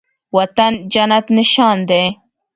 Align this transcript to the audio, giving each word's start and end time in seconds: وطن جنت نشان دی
وطن 0.35 0.73
جنت 0.93 1.25
نشان 1.37 1.77
دی 1.89 2.03